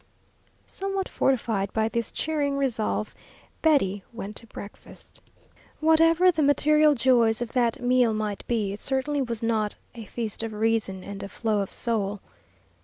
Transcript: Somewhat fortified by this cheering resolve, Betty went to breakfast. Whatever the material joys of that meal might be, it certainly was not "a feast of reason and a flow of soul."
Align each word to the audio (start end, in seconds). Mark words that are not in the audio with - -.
Somewhat 0.65 1.07
fortified 1.07 1.71
by 1.73 1.87
this 1.87 2.11
cheering 2.11 2.57
resolve, 2.57 3.13
Betty 3.61 4.03
went 4.11 4.35
to 4.37 4.47
breakfast. 4.47 5.21
Whatever 5.79 6.31
the 6.31 6.41
material 6.41 6.95
joys 6.95 7.39
of 7.39 7.51
that 7.53 7.79
meal 7.79 8.11
might 8.11 8.43
be, 8.47 8.73
it 8.73 8.79
certainly 8.79 9.21
was 9.21 9.43
not 9.43 9.75
"a 9.93 10.05
feast 10.05 10.41
of 10.41 10.53
reason 10.53 11.03
and 11.03 11.21
a 11.21 11.29
flow 11.29 11.59
of 11.59 11.71
soul." 11.71 12.19